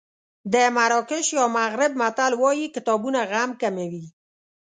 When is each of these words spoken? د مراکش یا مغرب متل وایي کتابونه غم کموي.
د 0.53 0.55
مراکش 0.75 1.25
یا 1.37 1.45
مغرب 1.57 1.91
متل 2.01 2.31
وایي 2.41 2.67
کتابونه 2.75 3.19
غم 3.31 3.51
کموي. 3.61 4.05